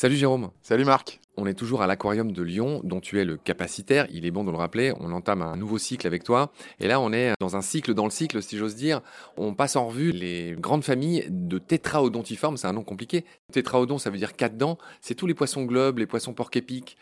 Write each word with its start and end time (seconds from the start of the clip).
Salut 0.00 0.16
Jérôme. 0.16 0.50
Salut 0.62 0.86
Marc. 0.86 1.20
On 1.36 1.44
est 1.44 1.52
toujours 1.52 1.82
à 1.82 1.86
l'aquarium 1.86 2.32
de 2.32 2.42
Lyon, 2.42 2.80
dont 2.84 3.00
tu 3.00 3.20
es 3.20 3.24
le 3.26 3.36
capacitaire. 3.36 4.06
Il 4.10 4.24
est 4.24 4.30
bon 4.30 4.44
de 4.44 4.50
le 4.50 4.56
rappeler. 4.56 4.94
On 4.98 5.12
entame 5.12 5.42
un 5.42 5.56
nouveau 5.56 5.76
cycle 5.76 6.06
avec 6.06 6.24
toi. 6.24 6.52
Et 6.78 6.88
là, 6.88 7.00
on 7.00 7.12
est 7.12 7.34
dans 7.38 7.54
un 7.56 7.60
cycle 7.60 7.92
dans 7.92 8.04
le 8.04 8.10
cycle, 8.10 8.42
si 8.42 8.56
j'ose 8.56 8.76
dire. 8.76 9.02
On 9.36 9.52
passe 9.52 9.76
en 9.76 9.88
revue 9.88 10.10
les 10.12 10.56
grandes 10.58 10.84
familles 10.84 11.26
de 11.28 11.58
tétraodontiformes. 11.58 12.56
C'est 12.56 12.66
un 12.66 12.72
nom 12.72 12.82
compliqué. 12.82 13.26
Tétraodon, 13.52 13.98
ça 13.98 14.08
veut 14.08 14.16
dire 14.16 14.36
quatre 14.36 14.56
dents. 14.56 14.78
C'est 15.02 15.14
tous 15.14 15.26
les 15.26 15.34
poissons 15.34 15.66
globes, 15.66 15.98
les 15.98 16.06
poissons 16.06 16.32
porc-épics. 16.32 16.96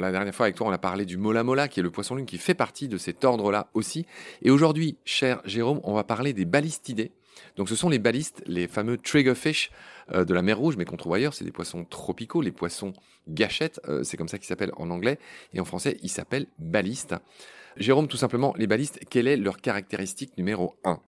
La 0.00 0.12
dernière 0.12 0.34
fois 0.34 0.46
avec 0.46 0.56
toi, 0.56 0.66
on 0.66 0.72
a 0.72 0.78
parlé 0.78 1.04
du 1.04 1.18
mola 1.18 1.44
mola, 1.44 1.68
qui 1.68 1.80
est 1.80 1.82
le 1.82 1.90
poisson 1.90 2.14
lune 2.14 2.26
qui 2.26 2.38
fait 2.38 2.54
partie 2.54 2.88
de 2.88 2.96
cet 2.96 3.24
ordre-là 3.24 3.68
aussi. 3.74 4.06
Et 4.42 4.50
aujourd'hui, 4.50 4.96
cher 5.04 5.42
Jérôme, 5.44 5.80
on 5.84 5.92
va 5.92 6.04
parler 6.04 6.32
des 6.32 6.46
balistidés. 6.46 7.12
Donc 7.56 7.68
ce 7.68 7.76
sont 7.76 7.88
les 7.88 7.98
balistes, 7.98 8.42
les 8.46 8.66
fameux 8.66 8.96
triggerfish 8.96 9.70
euh, 10.12 10.24
de 10.24 10.32
la 10.34 10.42
mer 10.42 10.58
Rouge, 10.58 10.76
mais 10.76 10.84
qu'on 10.84 10.96
trouve 10.96 11.14
ailleurs. 11.14 11.34
C'est 11.34 11.44
des 11.44 11.52
poissons 11.52 11.84
tropicaux, 11.84 12.40
les 12.40 12.52
poissons 12.52 12.92
gâchettes, 13.28 13.80
euh, 13.88 14.02
c'est 14.02 14.16
comme 14.16 14.28
ça 14.28 14.38
qu'ils 14.38 14.46
s'appellent 14.46 14.72
en 14.76 14.90
anglais. 14.90 15.18
Et 15.52 15.60
en 15.60 15.64
français, 15.64 15.98
ils 16.02 16.08
s'appellent 16.08 16.46
balistes. 16.58 17.14
Jérôme, 17.76 18.08
tout 18.08 18.16
simplement, 18.16 18.54
les 18.56 18.66
balistes, 18.66 19.00
quelle 19.10 19.28
est 19.28 19.36
leur 19.36 19.60
caractéristique 19.60 20.36
numéro 20.38 20.76
1 20.84 20.98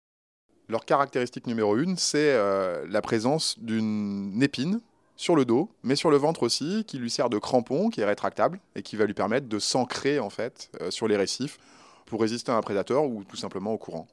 Leur 0.68 0.84
caractéristique 0.84 1.46
numéro 1.46 1.76
1, 1.76 1.96
c'est 1.96 2.32
euh, 2.32 2.86
la 2.88 3.00
présence 3.00 3.58
d'une 3.58 4.42
épine 4.42 4.80
sur 5.22 5.36
le 5.36 5.44
dos, 5.44 5.70
mais 5.82 5.94
sur 5.94 6.10
le 6.10 6.16
ventre 6.16 6.42
aussi, 6.42 6.84
qui 6.86 6.98
lui 6.98 7.10
sert 7.10 7.30
de 7.30 7.38
crampon, 7.38 7.90
qui 7.90 8.00
est 8.00 8.04
rétractable 8.04 8.58
et 8.74 8.82
qui 8.82 8.96
va 8.96 9.06
lui 9.06 9.14
permettre 9.14 9.48
de 9.48 9.58
s'ancrer 9.58 10.18
en 10.18 10.30
fait 10.30 10.70
sur 10.90 11.06
les 11.06 11.16
récifs 11.16 11.58
pour 12.06 12.20
résister 12.20 12.50
à 12.50 12.56
un 12.56 12.60
prédateur 12.60 13.04
ou 13.04 13.22
tout 13.24 13.36
simplement 13.36 13.72
au 13.72 13.78
courant. 13.78 14.08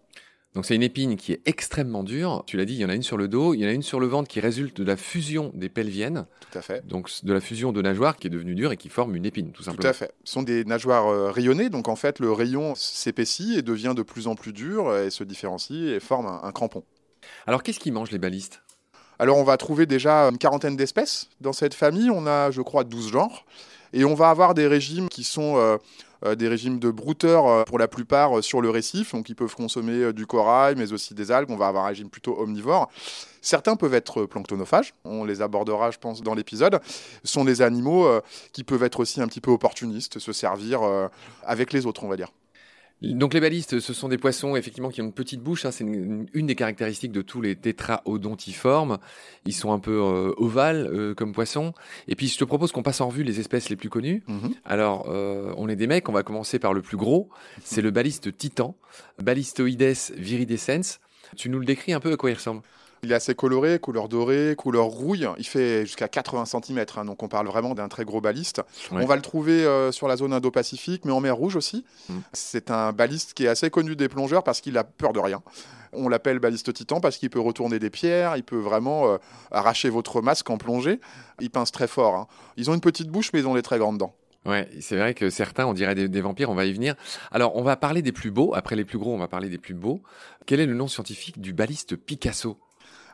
Donc 0.55 0.65
c'est 0.65 0.75
une 0.75 0.83
épine 0.83 1.15
qui 1.15 1.31
est 1.31 1.41
extrêmement 1.45 2.03
dure. 2.03 2.43
Tu 2.47 2.57
l'as 2.57 2.65
dit, 2.65 2.73
il 2.73 2.80
y 2.80 2.85
en 2.85 2.89
a 2.89 2.95
une 2.95 3.03
sur 3.03 3.17
le 3.17 3.27
dos, 3.27 3.53
il 3.53 3.59
y 3.59 3.65
en 3.65 3.69
a 3.69 3.71
une 3.71 3.83
sur 3.83 3.99
le 3.99 4.07
ventre 4.07 4.27
qui 4.27 4.39
résulte 4.39 4.77
de 4.77 4.83
la 4.83 4.97
fusion 4.97 5.52
des 5.53 5.69
pelviennes. 5.69 6.25
Tout 6.39 6.57
à 6.57 6.61
fait. 6.61 6.85
Donc 6.87 7.09
de 7.23 7.33
la 7.33 7.39
fusion 7.39 7.71
de 7.71 7.81
nageoires 7.81 8.17
qui 8.17 8.27
est 8.27 8.30
devenue 8.31 8.55
dure 8.55 8.71
et 8.71 8.77
qui 8.77 8.89
forme 8.89 9.15
une 9.15 9.25
épine, 9.25 9.52
tout 9.52 9.61
simplement. 9.61 9.81
Tout 9.81 9.87
à 9.87 9.93
fait. 9.93 10.11
Ce 10.23 10.33
sont 10.33 10.41
des 10.41 10.65
nageoires 10.65 11.07
euh, 11.07 11.30
rayonnées, 11.30 11.69
donc 11.69 11.87
en 11.87 11.95
fait 11.95 12.19
le 12.19 12.31
rayon 12.31 12.73
s'épaissit 12.75 13.57
et 13.57 13.61
devient 13.61 13.93
de 13.95 14.02
plus 14.02 14.27
en 14.27 14.35
plus 14.35 14.53
dur 14.53 14.95
et 14.95 15.11
se 15.11 15.23
différencie 15.23 15.89
et 15.89 15.99
forme 15.99 16.25
un, 16.25 16.52
crampon. 16.52 16.83
Alors 17.45 17.61
qu'est-ce 17.61 17.80
qu'ils 17.80 17.93
mangent 17.93 18.11
les 18.11 18.19
balistes? 18.19 18.61
Alors 19.21 19.37
on 19.37 19.43
va 19.43 19.57
trouver 19.57 19.85
déjà 19.85 20.29
une 20.29 20.37
quarantaine 20.37 20.77
d'espèces 20.77 21.27
dans 21.41 21.51
cette 21.51 21.73
famille. 21.73 22.09
On 22.09 22.25
a, 22.25 22.51
je 22.51 22.61
crois, 22.61 22.85
12 22.85 23.11
genres. 23.11 23.45
Et 23.91 24.05
on 24.05 24.13
va 24.15 24.29
avoir 24.29 24.53
des 24.53 24.67
régimes 24.67 25.09
qui 25.09 25.23
sont... 25.23 25.57
Euh, 25.57 25.77
euh, 26.25 26.35
des 26.35 26.49
régimes 26.49 26.79
de 26.79 26.91
brouteurs 26.91 27.47
euh, 27.47 27.63
pour 27.63 27.79
la 27.79 27.87
plupart 27.87 28.43
sur 28.43 28.59
le 28.59 28.69
récif, 28.69 29.13
donc 29.13 29.29
ils 29.29 29.35
peuvent 29.35 29.55
consommer 29.55 30.11
du 30.11 30.27
corail, 30.27 30.75
mais 30.75 30.91
aussi 30.91 31.13
des 31.13 31.31
algues. 31.31 31.49
On 31.49 31.55
va 31.55 31.67
avoir 31.67 31.85
un 31.85 31.87
régime 31.87 32.09
plutôt 32.09 32.37
omnivore. 32.37 32.89
Certains 33.41 33.77
peuvent 33.77 33.93
être 33.93 34.25
planctonophages, 34.25 34.93
on 35.05 35.23
les 35.23 35.41
abordera, 35.41 35.91
je 35.91 35.97
pense, 35.97 36.21
dans 36.21 36.35
l'épisode. 36.35 36.81
Ce 37.23 37.31
sont 37.31 37.45
des 37.45 37.61
animaux 37.61 38.05
qui 38.51 38.65
peuvent 38.65 38.83
être 38.83 38.99
aussi 38.99 39.21
un 39.21 39.29
petit 39.29 39.39
peu 39.39 39.51
opportunistes, 39.51 40.19
se 40.19 40.33
servir 40.33 40.81
avec 41.45 41.71
les 41.71 41.85
autres, 41.85 42.03
on 42.03 42.09
va 42.09 42.17
dire. 42.17 42.33
Donc 43.02 43.33
les 43.33 43.39
balistes, 43.39 43.80
ce 43.80 43.94
sont 43.94 44.09
des 44.09 44.17
poissons 44.17 44.55
effectivement 44.58 44.89
qui 44.89 45.02
ont 45.02 45.05
une 45.05 45.14
petite 45.14 45.42
bouche. 45.42 45.66
Hein. 45.66 45.72
c'est 45.72 45.86
une, 45.86 46.28
des 46.33 46.55
caractéristiques 46.55 47.14
de 47.14 47.22
tous 47.22 47.42
les 47.42 47.55
tétraodontiformes. 47.55 48.97
Ils 49.45 49.53
sont 49.53 49.72
un 49.72 49.80
peu 49.80 50.02
euh, 50.02 50.33
ovales 50.38 50.88
euh, 50.92 51.14
comme 51.14 51.31
poissons. 51.31 51.73
Et 52.08 52.16
puis 52.16 52.27
je 52.27 52.38
te 52.38 52.44
propose 52.44 52.72
qu'on 52.72 52.83
passe 52.83 53.00
en 53.00 53.08
revue 53.08 53.23
les 53.23 53.39
espèces 53.39 53.70
les 53.70 53.77
plus 53.77 53.89
connues. 53.89 54.23
Mhm. 54.27 54.53
Alors 54.66 55.08
euh, 55.09 55.53
on 55.58 55.70
est 55.70 55.77
des 55.77 55.88
mecs. 55.88 56.09
On 56.09 56.14
va 56.14 56.23
commencer 56.23 56.59
par 56.59 56.73
le 56.73 56.81
plus 56.81 56.97
gros. 56.97 57.30
C'est 57.64 57.81
le 57.81 57.92
baliste 57.92 58.36
titan, 58.36 58.75
Balistoides 59.22 60.14
viridescens. 60.17 61.00
Tu 61.38 61.50
nous 61.50 61.59
le 61.59 61.66
décris 61.66 61.94
un 61.94 62.00
peu 62.00 62.11
à 62.11 62.17
quoi 62.17 62.31
il 62.31 62.36
ressemble? 62.36 62.64
Il 63.03 63.11
est 63.11 63.16
assez 63.16 63.36
coloré, 63.36 63.80
couleur 63.80 64.10
dorée, 64.10 64.55
couleur 64.58 64.86
rouille. 64.86 65.27
Il 65.37 65.45
fait 65.45 65.86
jusqu'à 65.86 66.08
80 66.08 66.45
cm, 66.45 66.86
hein, 66.98 67.05
donc 67.05 67.23
on 67.23 67.27
parle 67.27 67.48
vraiment 67.48 67.73
d'un 67.73 67.87
très 67.87 68.05
gros 68.05 68.21
baliste. 68.21 68.61
On 68.92 69.05
va 69.05 69.15
le 69.15 69.21
trouver 69.21 69.65
euh, 69.65 69.92
sur 69.92 70.08
la 70.08 70.17
zone 70.17 70.33
Indo-Pacifique, 70.33 71.05
mais 71.05 71.11
en 71.11 71.20
mer 71.20 71.36
Rouge 71.36 71.55
aussi. 71.55 71.86
Mm. 72.09 72.20
C'est 72.33 72.71
un 72.71 72.92
baliste 72.92 73.33
qui 73.33 73.45
est 73.45 73.48
assez 73.48 73.70
connu 73.70 73.95
des 73.95 74.09
plongeurs 74.09 74.43
parce 74.43 74.61
qu'il 74.61 74.77
a 74.77 74.83
peur 74.83 75.14
de 75.14 75.20
rien. 75.20 75.42
On 75.93 76.08
l'appelle 76.09 76.39
baliste 76.39 76.73
titan 76.73 76.99
parce 76.99 77.17
qu'il 77.17 77.30
peut 77.30 77.39
retourner 77.39 77.80
des 77.80 77.89
pierres, 77.89 78.38
il 78.38 78.43
peut 78.43 78.59
vraiment 78.59 79.08
euh, 79.08 79.17
arracher 79.52 79.89
votre 79.89 80.21
masque 80.21 80.49
en 80.49 80.58
plongée. 80.58 80.99
Il 81.39 81.49
pince 81.49 81.71
très 81.71 81.88
fort. 81.88 82.15
Hein. 82.15 82.27
Ils 82.58 82.70
ont 82.70 82.73
une 82.73 82.82
petite 82.82 83.09
bouche, 83.09 83.32
mais 83.33 83.39
ils 83.39 83.48
ont 83.48 83.55
des 83.55 83.61
très 83.61 83.80
grandes 83.80 83.98
dents. 83.98 84.14
Ouais, 84.45 84.70
c'est 84.80 84.95
vrai 84.95 85.14
que 85.14 85.30
certains, 85.30 85.65
on 85.65 85.73
dirait 85.73 85.95
des, 85.95 86.21
vampires, 86.21 86.49
on 86.49 86.55
va 86.55 86.65
y 86.65 86.73
venir. 86.73 86.95
Alors, 87.32 87.55
on 87.55 87.64
va 87.64 87.76
parler 87.76 88.02
des 88.02 88.11
plus 88.11 88.32
beaux. 88.32 88.54
Après 88.55 88.76
les 88.76 88.86
plus 88.86 88.98
gros, 88.98 89.14
on 89.14 89.17
va 89.17 89.27
parler 89.27 89.49
des 89.49 89.58
plus 89.58 89.73
beaux. 89.73 90.02
Quel 90.45 90.59
est 90.59 90.65
le 90.65 90.76
nom 90.76 90.88
scientifique 90.88 91.42
du 91.42 91.54
baliste 91.54 91.95
Picasso? 91.95 92.58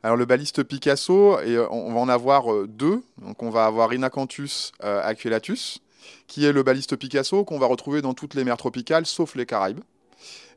Alors 0.05 0.17
le 0.17 0.25
baliste 0.25 0.61
Picasso, 0.61 1.39
et 1.39 1.55
euh, 1.55 1.67
on 1.71 1.91
va 1.91 1.99
en 1.99 2.09
avoir 2.09 2.53
euh, 2.53 2.67
deux. 2.67 3.01
On 3.39 3.49
va 3.49 3.65
avoir 3.65 3.89
Rhinacanthus 3.89 4.71
euh, 4.83 5.01
aquelatus, 5.03 5.79
qui 6.27 6.45
est 6.45 6.51
le 6.51 6.61
baliste 6.61 6.95
Picasso 6.95 7.43
qu'on 7.43 7.57
va 7.57 7.65
retrouver 7.65 8.03
dans 8.03 8.13
toutes 8.13 8.35
les 8.35 8.43
mers 8.43 8.57
tropicales, 8.57 9.07
sauf 9.07 9.33
les 9.33 9.47
Caraïbes. 9.47 9.79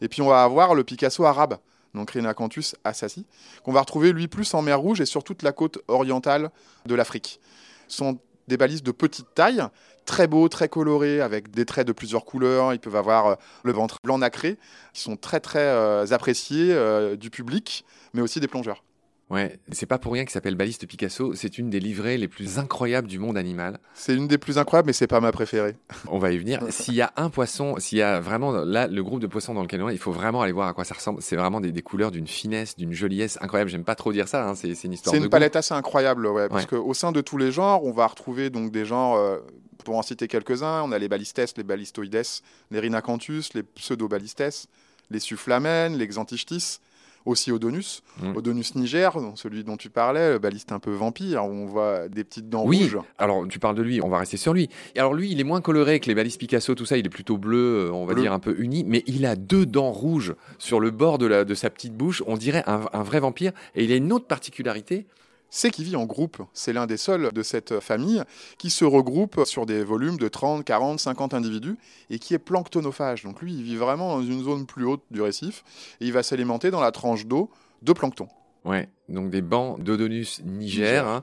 Et 0.03 0.09
puis 0.09 0.21
on 0.21 0.29
va 0.29 0.45
avoir 0.45 0.75
le 0.75 0.85
Picasso 0.85 1.25
arabe, 1.25 1.57
donc 1.95 2.11
Rhinacanthus 2.11 2.75
assassi, 2.85 3.25
qu'on 3.65 3.73
va 3.73 3.81
retrouver 3.81 4.13
lui 4.13 4.29
plus 4.29 4.53
en 4.53 4.61
mer 4.61 4.81
Rouge 4.81 5.01
et 5.01 5.07
sur 5.07 5.25
toute 5.25 5.43
la 5.43 5.53
côte 5.53 5.79
orientale 5.89 6.51
de 6.85 6.95
l'Afrique. 6.95 7.41
Ce 7.89 7.97
sont 7.97 8.19
des 8.49 8.59
balistes 8.59 8.85
de 8.85 8.93
petite 8.93 9.29
taille, 9.35 9.63
très 10.05 10.27
beaux, 10.27 10.51
très 10.51 10.69
colorés, 10.69 11.23
avec 11.23 11.51
des 11.51 11.65
traits 11.65 11.87
de 11.87 11.93
plusieurs 11.93 12.27
couleurs. 12.27 12.75
Ils 12.75 12.81
peuvent 12.81 12.97
avoir 12.97 13.39
le 13.63 13.73
ventre 13.73 13.97
blanc 14.05 14.19
nacré, 14.19 14.59
qui 14.93 15.01
sont 15.01 15.17
très 15.17 15.41
très 15.41 16.13
appréciés 16.13 16.77
du 17.17 17.31
public, 17.31 17.87
mais 18.13 18.21
aussi 18.21 18.41
des 18.41 18.49
plongeurs. 18.49 18.83
Ouais, 19.31 19.59
c'est 19.73 19.87
pas 19.87 19.99
pour 19.99 20.15
rien 20.15 20.25
qu'il 20.25 20.33
s'appelle 20.33 20.55
Baliste 20.55 20.87
Picasso. 20.87 21.35
C'est 21.35 21.59
une 21.59 21.69
des 21.69 21.81
livrées 21.81 22.17
les 22.17 22.29
plus 22.29 22.59
incroyables 22.59 23.07
du 23.07 23.19
monde 23.19 23.37
animal. 23.37 23.79
C'est 23.93 24.15
une 24.15 24.27
des 24.27 24.39
plus 24.39 24.57
incroyables, 24.57 24.87
mais 24.87 24.95
c'est 24.95 25.07
pas 25.07 25.21
ma 25.21 25.33
préférée. 25.33 25.77
On 26.09 26.19
va 26.19 26.33
y 26.33 26.39
venir. 26.39 26.63
S'il 26.71 26.95
y 26.95 27.03
a 27.03 27.13
un 27.17 27.29
poisson, 27.29 27.77
s'il 27.79 27.99
y 27.99 28.03
a 28.03 28.21
vraiment 28.21 28.53
là 28.53 28.87
le 28.87 29.03
groupe 29.03 29.21
de 29.21 29.27
poissons 29.27 29.53
dans 29.53 29.63
lequel 29.63 29.83
on 29.83 29.91
est, 29.91 29.95
il 29.95 29.99
faut 29.99 30.13
vraiment 30.13 30.41
aller 30.41 30.53
voir 30.53 30.69
à 30.69 30.73
quoi 30.73 30.85
ça 30.85 30.95
ressemble. 30.95 31.21
C'est 31.21 31.37
vraiment 31.37 31.61
des, 31.61 31.83
couleurs 31.83 32.11
d'une 32.11 32.27
finesse, 32.27 32.77
d'une 32.77 32.95
joliesse 32.95 33.39
incroyable. 33.43 33.71
J'aime 33.71 33.85
pas 33.85 33.95
trop 33.95 34.13
dire 34.13 34.29
ça. 34.29 34.49
Hein. 34.49 34.55
C'est 34.55 34.73
une 34.85 34.95
histoire. 34.95 35.15
C'est 35.15 35.23
une 35.23 35.29
palette 35.29 35.57
assez 35.57 35.75
incroyable, 35.75 36.27
ouais, 36.27 36.49
parce 36.49 36.67
qu'au 36.67 36.95
sein 36.95 37.13
de 37.13 37.21
tous 37.21 37.37
les 37.37 37.53
genres, 37.53 37.85
on 37.85 37.93
va 37.93 38.07
retrouver 38.07 38.51
donc 38.51 38.73
des 38.73 38.85
genres. 38.85 39.17
Euh, 39.17 39.39
pour 39.85 39.97
en 39.97 40.03
citer 40.03 40.27
quelques-uns, 40.27 40.83
on 40.83 40.91
a 40.91 40.99
les 40.99 41.09
balistes, 41.09 41.57
les 41.57 41.63
balistoides, 41.63 42.27
les 42.71 42.81
rhinacanthus, 42.81 43.45
les 43.55 43.63
pseudo-balistes, 43.63 44.69
les 45.09 45.21
sufflamènes, 45.21 45.97
les 45.97 46.07
xanthichtis 46.09 46.81
aussi 47.29 47.53
Odonus. 47.53 48.03
Mm. 48.21 48.37
Odonus 48.37 48.75
niger, 48.75 49.17
celui 49.37 49.65
dont 49.65 49.77
tu 49.77 49.91
parlais, 49.91 50.33
le 50.33 50.39
baliste 50.39 50.73
un 50.73 50.79
peu 50.79 50.93
vampire, 50.93 51.45
où 51.45 51.51
on 51.51 51.67
voit 51.67 52.09
des 52.09 52.25
petites 52.25 52.49
dents 52.49 52.65
oui. 52.65 52.83
rouges. 52.83 52.99
Alors 53.19 53.47
tu 53.47 53.59
parles 53.59 53.77
de 53.77 53.83
lui, 53.83 54.01
on 54.03 54.09
va 54.09 54.19
rester 54.19 54.37
sur 54.37 54.55
lui. 54.55 54.69
Alors 54.97 55.15
lui, 55.15 55.31
il 55.31 55.41
est 55.41 55.45
moins 55.45 55.61
coloré 55.61 56.01
que 56.01 56.07
les 56.07 56.15
balistes 56.15 56.39
Picasso, 56.39 56.75
tout 56.75 56.87
ça, 56.87 56.97
il 56.97 57.07
est 57.07 57.11
plutôt 57.11 57.37
bleu, 57.37 57.87
euh, 57.87 57.93
on 57.93 58.07
va 58.07 58.15
dire 58.15 58.33
un 58.33 58.39
peu 58.39 58.57
uni, 58.59 58.85
mais 58.85 59.05
il 59.07 59.27
a 59.27 59.37
deux 59.37 59.67
dents 59.67 59.93
rouges 59.93 60.35
sur 60.59 60.81
le 60.81 60.91
bord 60.91 61.19
de, 61.19 61.27
la, 61.27 61.45
de 61.45 61.55
sa 61.55 61.71
petite 61.71 61.95
bouche, 61.95 62.23
on 62.27 62.37
dirait 62.37 62.65
un, 62.67 62.83
un 62.93 63.03
vrai 63.03 63.21
vampire. 63.21 63.53
Et 63.75 63.85
il 63.85 63.93
a 63.93 63.97
une 63.97 64.13
autre 64.13 64.27
particularité, 64.27 65.07
c'est 65.51 65.71
qu'il 65.71 65.85
vit 65.85 65.97
en 65.97 66.05
groupe. 66.05 66.43
C'est 66.53 66.73
l'un 66.73 66.87
des 66.87 66.97
seuls 66.97 67.33
de 67.33 67.43
cette 67.43 67.81
famille 67.81 68.23
qui 68.59 68.71
se 68.71 68.85
regroupe 68.85 69.45
sur 69.45 69.67
des 69.67 69.83
volumes 69.83 70.19
de 70.19 70.29
30, 70.29 70.65
40, 70.65 71.01
50 71.01 71.35
individus 71.35 71.77
et 72.11 72.19
qui 72.19 72.35
est 72.35 72.39
planctonophage. 72.39 73.25
Donc 73.25 73.41
lui, 73.41 73.55
il 73.55 73.63
vit 73.63 73.77
vraiment 73.77 74.17
dans 74.17 74.23
une 74.23 74.43
zone 74.43 74.67
plus 74.67 74.85
haute 74.85 75.03
du 75.11 75.23
récif 75.23 75.65
et 76.01 76.07
il 76.07 76.13
va 76.13 76.23
s'alimenter 76.23 76.71
dans 76.71 76.81
la 76.81 76.93
tranche 76.93 77.27
d'eau 77.27 77.51
de 77.83 77.93
plancton. 77.93 78.29
Ouais, 78.69 78.87
donc 79.09 79.31
des 79.31 79.41
bancs 79.41 79.83
d'Odonus 79.83 80.43
Niger. 80.45 81.09
Hein. 81.09 81.23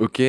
Ok. 0.00 0.22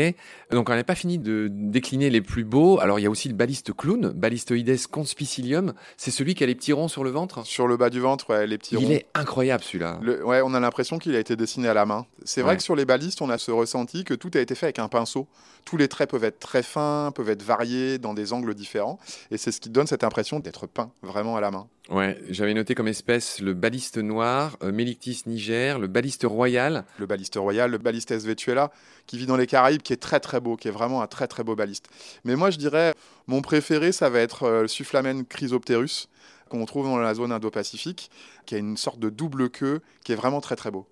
Donc 0.50 0.68
on 0.68 0.74
n'a 0.74 0.84
pas 0.84 0.96
fini 0.96 1.20
de 1.20 1.48
décliner 1.52 2.09
les 2.09 2.22
plus 2.22 2.44
beaux. 2.44 2.80
Alors 2.80 2.98
il 2.98 3.03
y 3.03 3.06
a 3.06 3.09
aussi 3.12 3.30
le 3.30 3.36
baliste 3.36 3.72
clown, 3.72 4.09
Balistoides 4.09 4.88
conspicillium. 4.90 5.74
C'est 5.96 6.09
celui 6.09 6.34
qui 6.34 6.44
a 6.44 6.47
les 6.47 6.56
petits 6.56 6.73
ronds 6.73 6.88
sur 6.88 7.03
le 7.03 7.12
ventre? 7.12 7.46
Sur 7.46 7.67
le 7.67 7.78
bas 7.78 7.91
du 7.91 8.00
ventre, 8.00 8.32
ouais, 8.32 8.47
les 8.47 8.58
petits 8.58 8.78
ronds. 8.78 8.84
Il 8.84 8.91
est 8.91 9.06
incroyable 9.14 9.64
celui-là. 9.64 10.00
Ouais, 10.23 10.41
on 10.44 10.56
a 10.56 10.59
l'impression 10.59 10.97
qu'il 10.97 11.16
a 11.16 11.20
été 11.20 11.35
dessiné 11.35 11.67
à 11.67 11.76
la 11.76 11.85
main. 11.85 12.08
C'est 12.23 12.41
vrai 12.41 12.58
que 12.58 12.64
sur 12.64 12.76
les 12.76 12.85
balistes, 12.85 13.22
on 13.22 13.29
a 13.29 13.38
ce 13.38 13.52
ressenti 13.52 14.03
que 14.03 14.16
tout 14.16 14.32
a 14.34 14.40
été 14.40 14.56
fait 14.56 14.66
avec 14.66 14.79
un 14.79 14.88
pinceau. 14.88 15.28
Tous 15.66 15.78
les 15.78 15.88
traits 15.88 16.09
peuvent 16.09 16.23
être 16.23 16.40
très 16.40 16.64
fins, 16.64 17.11
peuvent 17.14 17.29
être 17.29 17.44
variés 17.44 18.00
dans 18.00 18.16
des 18.16 18.34
angles 18.34 18.56
différents, 18.56 19.00
et 19.32 19.38
c'est 19.38 19.52
ce 19.52 19.59
qui 19.59 19.70
donne 19.70 19.88
cette 19.88 20.03
impression 20.03 20.40
d'être 20.40 20.68
peint 20.68 20.91
vraiment 21.02 21.38
à 21.38 21.41
la 21.41 21.52
main. 21.52 21.68
Ouais, 21.90 22.20
j'avais 22.29 22.55
noté 22.55 22.73
comme 22.73 22.87
espèce 22.87 23.40
le 23.41 23.53
baliste 23.53 23.99
noir, 23.99 24.58
euh, 24.64 24.72
Melictis 24.72 25.22
niger, 25.28 25.78
le 25.78 25.85
baliste 25.85 26.23
royal. 26.23 26.84
Le 26.97 27.05
baliste 27.05 27.35
royal, 27.35 27.70
le 27.70 27.78
baliste 27.78 28.11
vetuela, 28.11 28.72
qui 29.05 29.20
vit 29.20 29.28
dans 29.28 29.37
les 29.37 29.46
Caraïbes, 29.46 29.84
qui 29.84 29.93
est 29.93 30.02
très 30.02 30.20
très 30.20 30.40
beau, 30.40 30.55
qui 30.55 30.67
est 30.67 30.72
vraiment 30.72 31.03
un 31.03 31.08
très 31.08 31.28
très 31.28 31.43
beau 31.43 31.55
baliste. 31.55 31.87
Mais 32.23 32.35
moi 32.35 32.49
je 32.49 32.58
dirais, 32.58 32.96
mon 33.28 33.41
préféré, 33.41 33.91
ça 33.91 34.09
va 34.09 34.20
être 34.20 34.43
euh, 34.43 34.61
le 34.64 34.67
Sufflamen 34.67 35.26
chrysopterus, 35.26 36.09
qu'on 36.49 36.66
trouve 36.66 36.87
dans 36.87 36.97
la 36.97 37.14
zone 37.14 37.32
Indo-Pacifique, 37.32 38.09
qui 38.47 38.55
a 38.55 38.58
une 38.58 38.78
sorte 38.78 38.99
de 38.99 39.09
double 39.09 39.52
queue, 39.52 39.82
qui 40.03 40.11
est 40.11 40.16
vraiment 40.16 40.41
très 40.41 40.55
très 40.55 40.72
beau. 40.72 40.87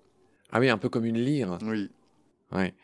Ah 0.52 0.60
oui, 0.60 0.70
un 0.70 0.78
peu 0.78 0.88
comme 0.88 1.04
une 1.04 1.18
lyre. 1.18 1.58
Oui. 1.62 1.90
Ouais. 2.52 2.74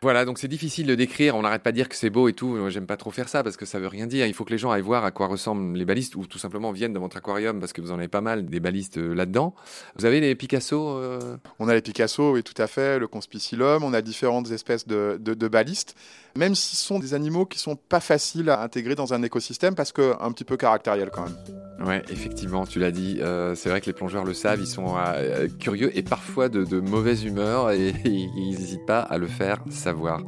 Voilà, 0.00 0.24
donc 0.24 0.38
c'est 0.38 0.48
difficile 0.48 0.86
de 0.86 0.94
décrire. 0.94 1.34
On 1.34 1.42
n'arrête 1.42 1.62
pas 1.62 1.72
de 1.72 1.76
dire 1.76 1.88
que 1.88 1.96
c'est 1.96 2.10
beau 2.10 2.28
et 2.28 2.32
tout. 2.32 2.70
J'aime 2.70 2.86
pas 2.86 2.96
trop 2.96 3.10
faire 3.10 3.28
ça 3.28 3.42
parce 3.42 3.56
que 3.56 3.66
ça 3.66 3.80
veut 3.80 3.88
rien 3.88 4.06
dire. 4.06 4.26
Il 4.26 4.34
faut 4.34 4.44
que 4.44 4.52
les 4.52 4.58
gens 4.58 4.70
aillent 4.70 4.80
voir 4.80 5.04
à 5.04 5.10
quoi 5.10 5.26
ressemblent 5.26 5.76
les 5.76 5.84
balistes 5.84 6.14
ou 6.14 6.24
tout 6.26 6.38
simplement 6.38 6.70
viennent 6.70 6.92
dans 6.92 7.00
votre 7.00 7.16
aquarium 7.16 7.58
parce 7.58 7.72
que 7.72 7.80
vous 7.80 7.90
en 7.90 7.98
avez 7.98 8.08
pas 8.08 8.20
mal 8.20 8.46
des 8.46 8.60
balistes 8.60 8.98
euh, 8.98 9.12
là-dedans. 9.12 9.54
Vous 9.96 10.04
avez 10.04 10.20
les 10.20 10.34
Picasso 10.36 10.90
euh? 10.98 11.36
On 11.58 11.68
a 11.68 11.74
les 11.74 11.82
Picasso, 11.82 12.32
oui, 12.32 12.44
tout 12.44 12.60
à 12.62 12.68
fait, 12.68 13.00
le 13.00 13.08
Conspicillum. 13.08 13.82
On 13.82 13.92
a 13.92 14.00
différentes 14.00 14.52
espèces 14.52 14.86
de, 14.86 15.18
de, 15.20 15.48
balistes, 15.48 15.96
même 16.36 16.54
si 16.54 16.76
ce 16.76 16.86
sont 16.86 17.00
des 17.00 17.14
animaux 17.14 17.44
qui 17.44 17.58
sont 17.58 17.74
pas 17.74 18.00
faciles 18.00 18.50
à 18.50 18.62
intégrer 18.62 18.94
dans 18.94 19.14
un 19.14 19.22
écosystème 19.24 19.74
parce 19.74 19.90
que 19.90 20.14
un 20.20 20.30
petit 20.30 20.44
peu 20.44 20.56
caractériels 20.56 21.10
quand 21.10 21.24
même. 21.24 21.36
Ouais, 21.84 22.02
effectivement, 22.10 22.66
tu 22.66 22.80
l'as 22.80 22.90
dit. 22.90 23.18
Euh, 23.20 23.54
c'est 23.54 23.68
vrai 23.68 23.80
que 23.80 23.86
les 23.86 23.92
plongeurs 23.92 24.24
le 24.24 24.34
savent. 24.34 24.60
Ils 24.60 24.66
sont 24.66 24.96
euh, 24.96 25.48
curieux 25.60 25.96
et 25.96 26.02
parfois 26.02 26.48
de, 26.48 26.80
mauvaise 26.80 27.24
humeur 27.24 27.70
et 27.70 27.94
ils 28.04 28.58
n'hésitent 28.58 28.86
pas 28.86 29.00
à 29.00 29.18
le 29.18 29.26
faire 29.26 29.62
savoir. 29.70 30.22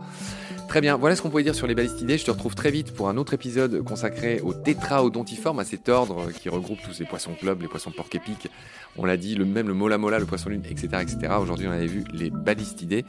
Très 0.68 0.80
bien, 0.80 0.96
voilà 0.96 1.16
ce 1.16 1.22
qu'on 1.22 1.30
pouvait 1.30 1.42
dire 1.42 1.56
sur 1.56 1.66
les 1.66 1.74
balistidés. 1.74 2.16
Je 2.16 2.24
te 2.24 2.30
retrouve 2.30 2.54
très 2.54 2.70
vite 2.70 2.94
pour 2.94 3.08
un 3.08 3.16
autre 3.16 3.34
épisode 3.34 3.82
consacré 3.82 4.40
aux 4.40 4.54
tétraodontiformes, 4.54 5.58
à 5.58 5.64
cet 5.64 5.88
ordre 5.88 6.30
qui 6.30 6.48
regroupe 6.48 6.78
tous 6.84 7.00
les 7.00 7.06
poissons 7.06 7.32
globes, 7.42 7.62
les 7.62 7.66
poissons 7.66 7.90
porc 7.90 8.06
épics. 8.14 8.48
On 8.96 9.04
l'a 9.04 9.16
dit, 9.16 9.34
le 9.34 9.44
même 9.44 9.66
le 9.66 9.74
mola 9.74 9.98
mola, 9.98 10.20
le 10.20 10.26
poisson 10.26 10.50
lune, 10.50 10.62
etc. 10.70 10.88
etc. 11.02 11.34
Aujourd'hui, 11.40 11.66
on 11.66 11.72
avait 11.72 11.86
vu 11.86 12.04
les 12.12 12.30
balistidés. 12.30 13.04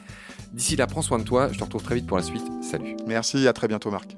D'ici 0.54 0.76
là, 0.76 0.88
prends 0.88 1.04
soin 1.04 1.20
de 1.20 1.24
toi. 1.24 1.50
Je 1.52 1.60
te 1.60 1.64
retrouve 1.64 1.84
très 1.84 1.94
vite 1.94 2.08
pour 2.08 2.18
la 2.18 2.24
suite. 2.24 2.46
Salut. 2.64 2.98
Merci, 3.06 3.48
à 3.48 3.54
très 3.54 3.68
bientôt, 3.68 3.92
Marc. 3.92 4.18